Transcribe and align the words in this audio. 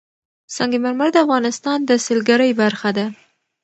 سنگ 0.55 0.73
مرمر 0.83 1.09
د 1.13 1.17
افغانستان 1.25 1.79
د 1.85 1.91
سیلګرۍ 2.05 2.51
برخه 2.61 2.89
ده. 2.97 3.05